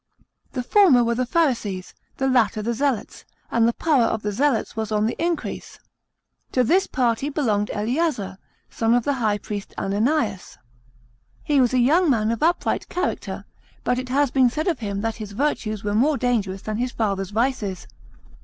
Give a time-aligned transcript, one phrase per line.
[0.53, 4.75] The former were the Pharisees, the latter the Zealots, and the power of the Zealots
[4.75, 5.77] was on the increase.
[6.53, 8.39] To this party belonged Eleazar,
[8.71, 10.57] son of the high priest Ananias.*
[11.43, 13.45] He was a young man of upright character;
[13.83, 16.91] but it has been said of him that his virtues were more dangerous than his
[16.91, 17.85] father's vices.